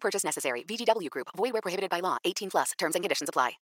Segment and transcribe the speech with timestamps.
[0.00, 0.64] Purchase necessary.
[0.64, 1.28] VGW Group.
[1.36, 2.16] Void where prohibited by law.
[2.24, 2.72] 18 plus.
[2.78, 3.58] Terms and conditions apply.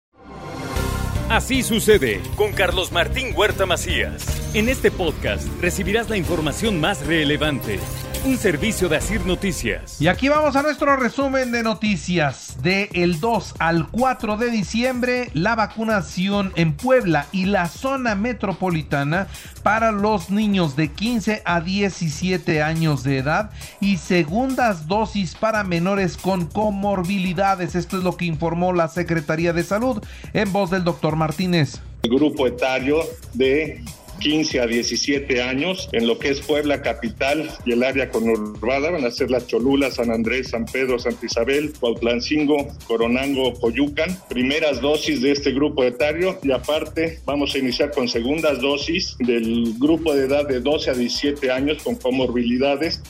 [1.31, 4.27] Así sucede con Carlos Martín Huerta Macías.
[4.53, 7.79] En este podcast recibirás la información más relevante.
[8.23, 9.99] Un servicio de Asir Noticias.
[9.99, 12.59] Y aquí vamos a nuestro resumen de noticias.
[12.63, 19.27] De el 2 al 4 de diciembre, la vacunación en Puebla y la zona metropolitana
[19.63, 26.19] para los niños de 15 a 17 años de edad y segundas dosis para menores
[26.19, 27.75] con comorbilidades.
[27.75, 31.81] Esto es lo que informó la Secretaría de Salud en voz del doctor Martínez.
[32.03, 32.99] El grupo etario
[33.33, 33.83] de
[34.21, 39.05] 15 a 17 años en lo que es Puebla capital y el área conurbada van
[39.05, 44.17] a ser las Cholula, San Andrés, San Pedro, Santa Isabel, Cuautlancingo, Coronango, Coyucan.
[44.29, 49.75] Primeras dosis de este grupo etario y aparte vamos a iniciar con segundas dosis del
[49.79, 53.03] grupo de edad de 12 a 17 años con comorbilidades.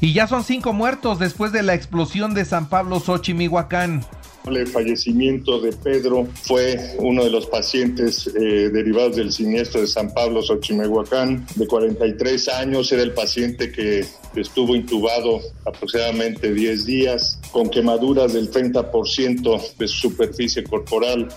[0.00, 4.04] Y ya son cinco muertos después de la explosión de San Pablo Xochimihuacán.
[4.46, 10.14] El fallecimiento de Pedro fue uno de los pacientes eh, derivados del siniestro de San
[10.14, 14.04] Pablo Xochimehuacán, de 43 años, era el paciente que
[14.36, 21.28] estuvo intubado aproximadamente 10 días, con quemaduras del 30% de su superficie corporal.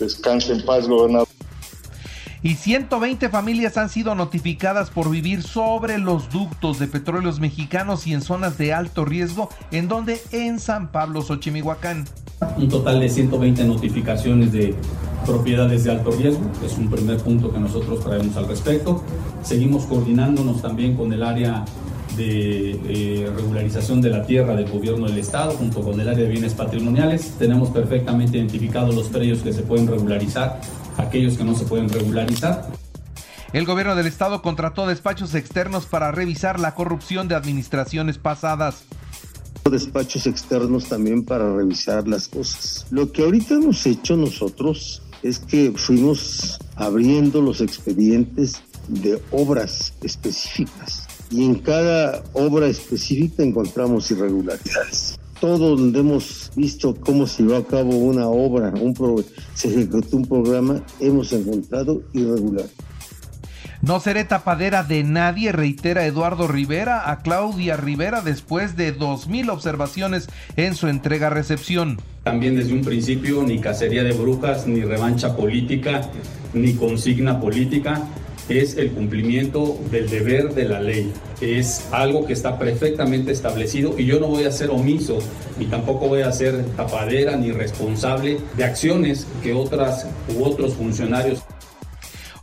[0.00, 1.28] Descanse en paz, gobernador
[2.42, 8.14] y 120 familias han sido notificadas por vivir sobre los ductos de petróleos mexicanos y
[8.14, 12.04] en zonas de alto riesgo, en donde en San Pablo, Xochimihuacán.
[12.56, 14.74] Un total de 120 notificaciones de
[15.24, 19.02] propiedades de alto riesgo, es un primer punto que nosotros traemos al respecto.
[19.42, 21.64] Seguimos coordinándonos también con el área
[22.16, 26.30] de eh, regularización de la tierra del gobierno del estado junto con el área de
[26.30, 27.32] bienes patrimoniales.
[27.38, 30.60] Tenemos perfectamente identificados los predios que se pueden regularizar
[30.98, 32.66] aquellos que no se pueden regularizar.
[33.52, 38.84] El gobierno del estado contrató despachos externos para revisar la corrupción de administraciones pasadas.
[39.70, 42.86] Despachos externos también para revisar las cosas.
[42.90, 48.54] Lo que ahorita hemos hecho nosotros es que fuimos abriendo los expedientes
[48.88, 57.26] de obras específicas y en cada obra específica encontramos irregularidades todo donde hemos visto cómo
[57.26, 58.94] se llevó a cabo una obra, un
[59.54, 62.66] se ejecutó un programa, hemos encontrado irregular.
[63.86, 70.26] No seré tapadera de nadie, reitera Eduardo Rivera a Claudia Rivera después de 2.000 observaciones
[70.56, 72.00] en su entrega-recepción.
[72.24, 76.00] También desde un principio ni cacería de brujas, ni revancha política,
[76.52, 78.02] ni consigna política
[78.48, 81.12] es el cumplimiento del deber de la ley.
[81.40, 85.20] Es algo que está perfectamente establecido y yo no voy a ser omiso
[85.60, 91.44] ni tampoco voy a ser tapadera ni responsable de acciones que otras u otros funcionarios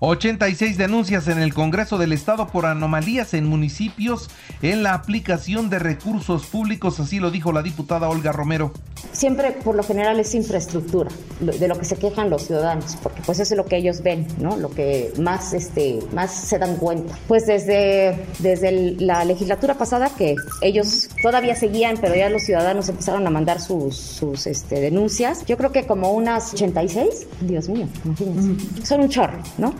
[0.06, 4.30] 86 denuncias en el Congreso del Estado por anomalías en municipios
[4.62, 8.74] en la aplicación de recursos públicos, así lo dijo la diputada Olga Romero.
[9.14, 11.10] Siempre, por lo general, es infraestructura,
[11.40, 14.28] de lo que se quejan los ciudadanos, porque pues eso es lo que ellos ven,
[14.40, 14.58] ¿no?
[14.58, 17.18] Lo que más, este, más se dan cuenta.
[17.30, 23.26] Pues desde, desde la legislatura pasada, que ellos todavía seguían, pero ya los ciudadanos empezaron
[23.26, 28.86] a mandar sus, sus este, denuncias, yo creo que como unas 86, Dios mío, imagínense,
[28.86, 29.74] son un chorro, ¿no?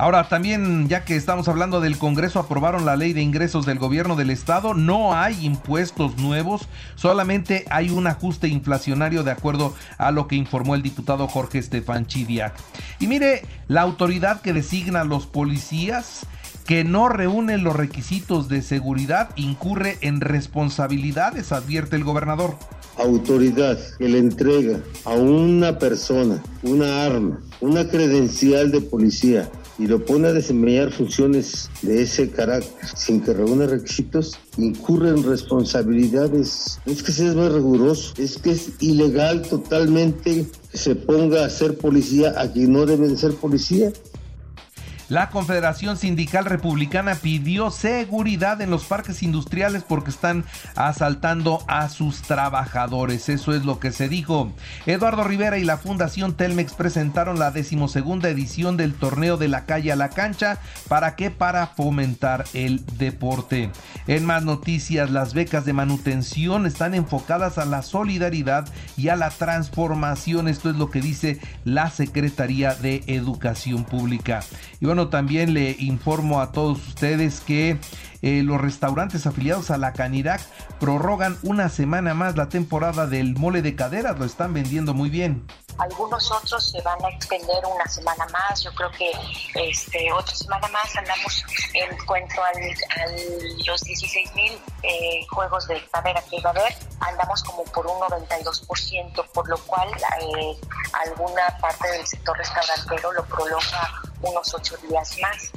[0.00, 4.16] Ahora también, ya que estamos hablando del Congreso, aprobaron la ley de ingresos del gobierno
[4.16, 4.72] del estado.
[4.72, 6.62] No hay impuestos nuevos,
[6.94, 12.06] solamente hay un ajuste inflacionario de acuerdo a lo que informó el diputado Jorge Estefan
[12.06, 12.54] Chidiac.
[12.98, 16.26] Y mire, la autoridad que designa a los policías
[16.64, 22.56] que no reúnen los requisitos de seguridad incurre en responsabilidades, advierte el gobernador.
[22.96, 29.50] Autoridad que le entrega a una persona una arma, una credencial de policía
[29.80, 35.22] y lo pone a desempeñar funciones de ese carácter sin que reúna requisitos, incurre en
[35.22, 36.78] responsabilidades.
[36.84, 41.48] Es que se es más riguroso, es que es ilegal totalmente que se ponga a
[41.48, 43.90] ser policía a quien no debe de ser policía.
[45.10, 50.44] La Confederación Sindical Republicana pidió seguridad en los parques industriales porque están
[50.76, 53.28] asaltando a sus trabajadores.
[53.28, 54.52] Eso es lo que se dijo.
[54.86, 59.90] Eduardo Rivera y la Fundación Telmex presentaron la decimosegunda edición del torneo de la calle
[59.90, 60.60] a la cancha.
[60.86, 61.32] ¿Para qué?
[61.32, 63.72] Para fomentar el deporte.
[64.06, 69.30] En más noticias, las becas de manutención están enfocadas a la solidaridad y a la
[69.30, 70.46] transformación.
[70.46, 74.44] Esto es lo que dice la Secretaría de Educación Pública.
[74.80, 77.78] Y bueno, también le informo a todos ustedes que
[78.22, 80.42] eh, los restaurantes afiliados a la Canirac
[80.78, 85.46] prorrogan una semana más la temporada del mole de caderas, lo están vendiendo muy bien.
[85.78, 89.10] Algunos otros se van a extender una semana más, yo creo que
[89.54, 91.42] este, otra semana más andamos
[91.72, 92.50] en cuanto a
[93.66, 94.52] los 16 mil
[94.82, 99.56] eh, juegos de cadera que iba a haber, andamos como por un 92%, por lo
[99.60, 100.56] cual eh,
[100.92, 105.52] alguna parte del sector restaurantero lo prolonga unos ocho días más.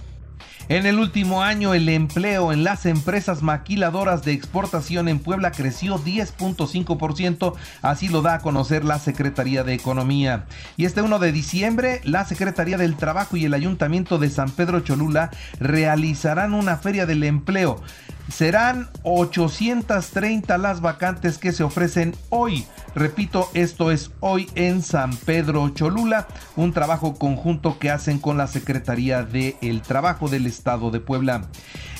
[0.69, 5.99] En el último año, el empleo en las empresas maquiladoras de exportación en Puebla creció
[5.99, 10.45] 10.5%, así lo da a conocer la Secretaría de Economía.
[10.77, 14.79] Y este 1 de diciembre, la Secretaría del Trabajo y el Ayuntamiento de San Pedro
[14.79, 17.81] Cholula realizarán una feria del empleo.
[18.29, 22.65] Serán 830 las vacantes que se ofrecen hoy.
[22.95, 28.47] Repito, esto es hoy en San Pedro Cholula, un trabajo conjunto que hacen con la
[28.47, 31.47] Secretaría del Trabajo del Estado de Puebla.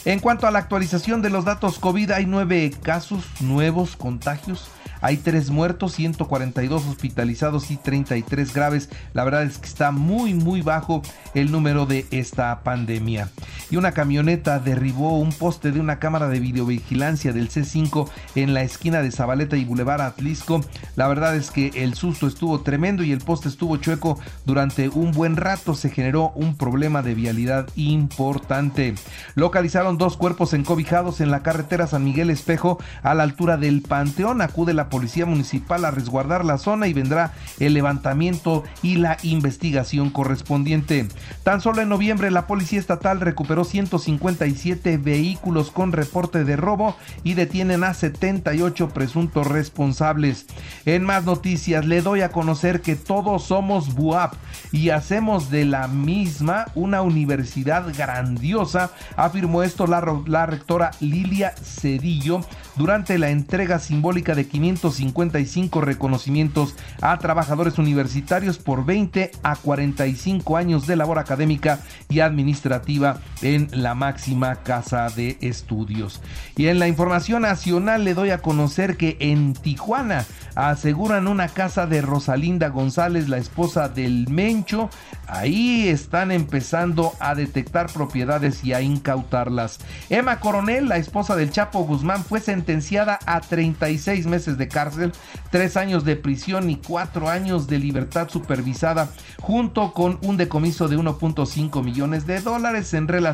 [0.06, 4.70] En cuanto a la actualización de los datos COVID, hay nueve casos nuevos contagios
[5.04, 8.90] hay tres muertos, 142 hospitalizados y 33 graves.
[9.12, 11.02] La verdad es que está muy, muy bajo
[11.34, 13.30] el número de esta pandemia.
[13.74, 18.62] Y una camioneta derribó un poste de una cámara de videovigilancia del C5 en la
[18.62, 20.64] esquina de Zabaleta y Boulevard Atlisco.
[20.96, 25.12] La verdad es que el susto estuvo tremendo y el poste estuvo chueco durante un
[25.12, 25.74] buen rato.
[25.74, 28.94] Se generó un problema de vialidad importante.
[29.34, 34.42] Localizaron dos cuerpos encobijados en la carretera San Miguel Espejo a la altura del Panteón.
[34.42, 40.12] Acude la Policía Municipal a resguardar la zona y vendrá el levantamiento y la investigación
[40.12, 41.08] correspondiente.
[41.42, 47.34] Tan solo en noviembre la Policía Estatal recuperó 157 vehículos con reporte de robo y
[47.34, 50.46] detienen a 78 presuntos responsables.
[50.86, 54.34] En más noticias le doy a conocer que todos somos BUAP
[54.72, 62.42] y hacemos de la misma una universidad grandiosa, afirmó esto la, la rectora Lilia Cedillo
[62.76, 70.88] durante la entrega simbólica de 555 reconocimientos a trabajadores universitarios por 20 a 45 años
[70.88, 76.22] de labor académica y administrativa en la máxima casa de estudios.
[76.56, 80.26] Y en la información nacional le doy a conocer que en Tijuana
[80.56, 84.90] aseguran una casa de Rosalinda González, la esposa del Mencho.
[85.28, 89.80] Ahí están empezando a detectar propiedades y a incautarlas.
[90.10, 95.12] Emma Coronel, la esposa del Chapo Guzmán, fue sentenciada a 36 meses de cárcel,
[95.52, 99.10] 3 años de prisión y 4 años de libertad supervisada,
[99.42, 103.33] junto con un decomiso de 1.5 millones de dólares en relación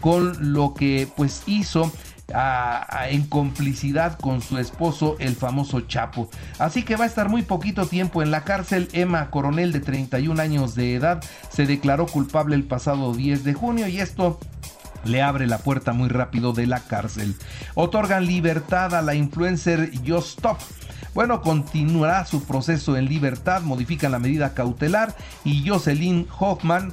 [0.00, 1.90] con lo que pues hizo
[3.08, 6.28] en complicidad con su esposo, el famoso Chapo.
[6.58, 8.88] Así que va a estar muy poquito tiempo en la cárcel.
[8.92, 13.88] Emma Coronel, de 31 años de edad, se declaró culpable el pasado 10 de junio
[13.88, 14.38] y esto
[15.04, 17.34] le abre la puerta muy rápido de la cárcel.
[17.74, 20.58] Otorgan libertad a la influencer Stop.
[21.14, 26.92] Bueno, continuará su proceso en libertad, modifican la medida cautelar y Jocelyn Hoffman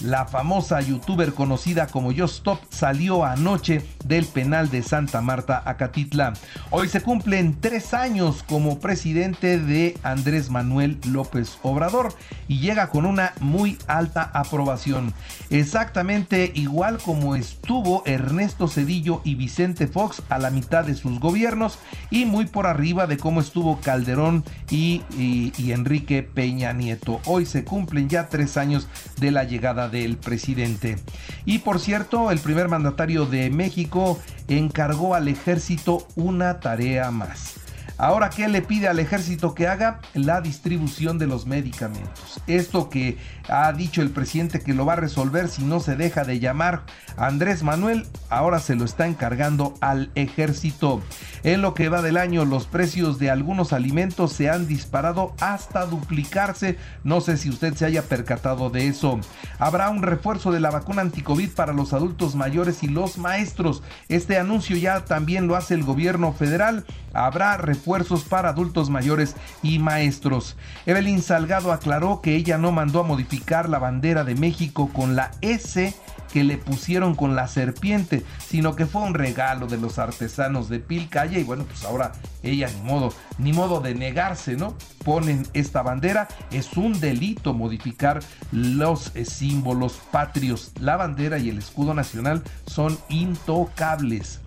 [0.00, 6.32] la famosa youtuber conocida como Yo Stop salió anoche del penal de Santa Marta, Acatitla.
[6.70, 12.14] Hoy se cumplen tres años como presidente de Andrés Manuel López Obrador
[12.48, 15.12] y llega con una muy alta aprobación.
[15.50, 21.78] Exactamente igual como estuvo Ernesto Cedillo y Vicente Fox a la mitad de sus gobiernos
[22.10, 27.20] y muy por arriba de cómo estuvo Calderón y, y Enrique Peña Nieto.
[27.26, 28.88] Hoy se cumplen ya tres años
[29.18, 30.96] de la llegada del presidente.
[31.44, 34.18] Y por cierto, el primer mandatario de México
[34.48, 37.59] encargó al ejército una tarea más.
[38.00, 40.00] Ahora, ¿qué le pide al ejército que haga?
[40.14, 42.40] La distribución de los medicamentos.
[42.46, 46.24] Esto que ha dicho el presidente que lo va a resolver si no se deja
[46.24, 46.84] de llamar
[47.18, 51.02] Andrés Manuel, ahora se lo está encargando al ejército.
[51.42, 55.84] En lo que va del año, los precios de algunos alimentos se han disparado hasta
[55.84, 56.78] duplicarse.
[57.04, 59.20] No sé si usted se haya percatado de eso.
[59.58, 63.82] Habrá un refuerzo de la vacuna anticovid para los adultos mayores y los maestros.
[64.08, 66.86] Este anuncio ya también lo hace el gobierno federal.
[67.12, 67.89] Habrá refuerzo
[68.28, 70.56] para adultos mayores y maestros.
[70.86, 75.32] Evelyn Salgado aclaró que ella no mandó a modificar la bandera de México con la
[75.40, 75.94] S
[76.32, 80.78] que le pusieron con la serpiente, sino que fue un regalo de los artesanos de
[80.78, 84.76] Pilcaya y bueno, pues ahora ella ni modo, ni modo de negarse, ¿no?
[85.04, 88.20] Ponen esta bandera, es un delito modificar
[88.52, 90.72] los eh, símbolos patrios.
[90.78, 94.39] La bandera y el escudo nacional son intocables.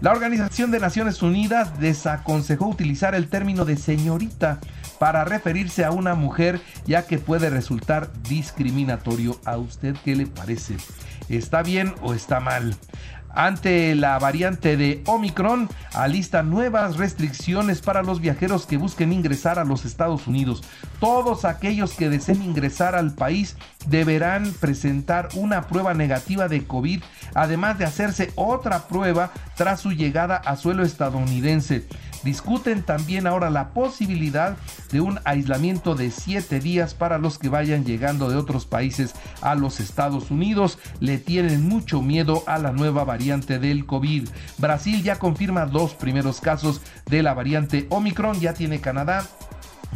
[0.00, 4.58] La Organización de Naciones Unidas desaconsejó utilizar el término de señorita
[4.98, 9.40] para referirse a una mujer ya que puede resultar discriminatorio.
[9.44, 10.76] ¿A usted qué le parece?
[11.28, 12.76] ¿Está bien o está mal?
[13.34, 19.64] Ante la variante de Omicron, alista nuevas restricciones para los viajeros que busquen ingresar a
[19.64, 20.62] los Estados Unidos.
[20.98, 23.56] Todos aquellos que deseen ingresar al país
[23.86, 27.02] deberán presentar una prueba negativa de COVID,
[27.34, 31.86] además de hacerse otra prueba tras su llegada a suelo estadounidense.
[32.22, 34.56] Discuten también ahora la posibilidad
[34.92, 39.54] de un aislamiento de siete días para los que vayan llegando de otros países a
[39.54, 40.78] los Estados Unidos.
[41.00, 44.28] Le tienen mucho miedo a la nueva variante del COVID.
[44.58, 49.26] Brasil ya confirma dos primeros casos de la variante Omicron, ya tiene Canadá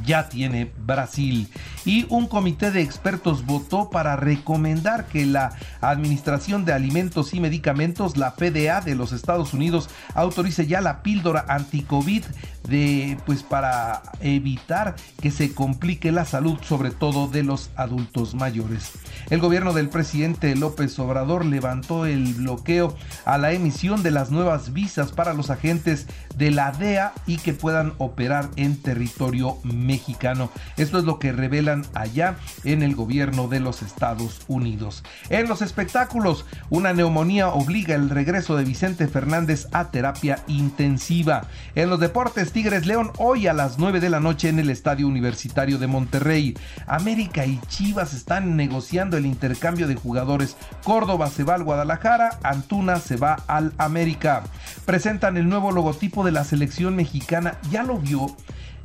[0.05, 1.49] ya tiene Brasil.
[1.85, 8.17] Y un comité de expertos votó para recomendar que la Administración de Alimentos y Medicamentos,
[8.17, 12.25] la FDA de los Estados Unidos, autorice ya la píldora anti-COVID
[12.69, 18.93] de pues para evitar que se complique la salud sobre todo de los adultos mayores.
[19.31, 24.73] El gobierno del presidente López Obrador levantó el bloqueo a la emisión de las nuevas
[24.73, 26.07] visas para los agentes
[26.37, 30.51] de la DEA y que puedan operar en territorio mexicano.
[30.77, 35.05] Esto es lo que revelan allá en el gobierno de los Estados Unidos.
[35.31, 41.49] En los espectáculos, una neumonía obliga el regreso de Vicente Fernández a terapia intensiva.
[41.75, 45.09] En los deportes, Tigres León hoy a las 9 de la noche en el Estadio
[45.09, 46.57] Universitario de Monterrey.
[46.87, 50.57] América y Chivas están negociando el intercambio de jugadores.
[50.85, 54.45] Córdoba se va al Guadalajara, Antuna se va al América.
[54.87, 57.59] Presentan el nuevo logotipo de la selección mexicana.
[57.73, 58.27] ¿Ya lo vio?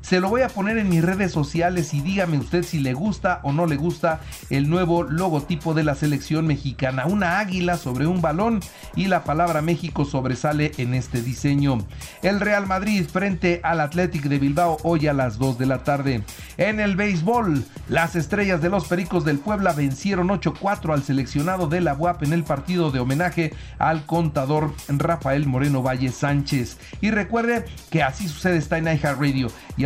[0.02, 3.42] Se lo voy a poner en mis redes sociales y dígame usted si le gusta
[3.44, 7.06] o no le gusta el nuevo logotipo de la selección mexicana.
[7.06, 8.62] Una águila sobre un balón
[8.96, 11.80] y la palabra México sobresale en este diseño.
[12.24, 16.24] El Real Madrid frente al Athletic de Bilbao hoy a las 2 de la tarde.
[16.58, 21.82] En el béisbol, las estrellas de los Pericos del Puebla vencieron 8-4 al seleccionado de
[21.82, 26.78] la UAP en el partido de homenaje al contador Rafael Moreno Valle Sánchez.
[27.02, 29.86] Y recuerde que así sucede está en Radio y